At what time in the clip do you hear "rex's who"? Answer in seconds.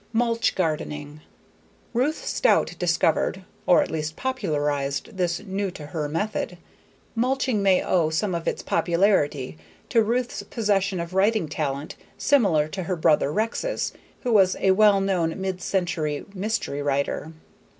13.31-14.33